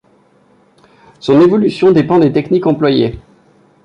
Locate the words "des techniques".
2.17-2.65